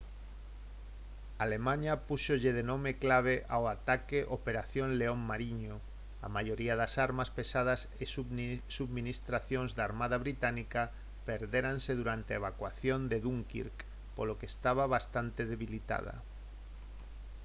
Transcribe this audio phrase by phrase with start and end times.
[1.45, 5.75] alemaña púxolle de nome clave ao ataque «operación león mariño».
[6.25, 8.03] a maioría das armas pesadas e
[8.77, 10.81] subministracións da armada británica
[11.29, 13.77] perdéranse durante a evacuación de dunkirk
[14.15, 16.15] polo que estaba bastante debilitada